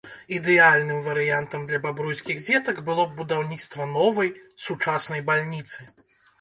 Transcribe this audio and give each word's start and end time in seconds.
Ідэальным 0.35 1.03
варыянтам 1.07 1.67
для 1.73 1.79
бабруйскіх 1.83 2.41
дзетак 2.47 2.81
было 2.89 3.07
б 3.11 3.15
будаўніцтва 3.21 3.89
новай, 3.95 4.35
сучаснай 4.67 5.27
бальніцы. 5.33 5.79